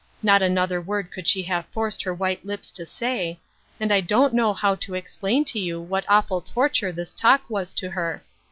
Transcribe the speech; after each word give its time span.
Not 0.23 0.41
another 0.41 0.81
word 0.81 1.11
could 1.11 1.27
she 1.27 1.43
have 1.43 1.67
forced 1.67 2.01
her 2.01 2.11
white 2.11 2.43
lips 2.43 2.71
to 2.71 2.87
say, 2.87 3.39
and 3.79 3.93
I 3.93 4.01
don't 4.01 4.33
know 4.33 4.51
how 4.51 4.73
to 4.73 4.95
explain 4.95 5.45
to 5.45 5.59
you 5.59 5.79
what 5.79 6.05
awful 6.09 6.41
torture 6.41 6.91
this 6.91 7.13
talk 7.13 7.43
was 7.47 7.71
to 7.75 7.91
her. 7.91 8.23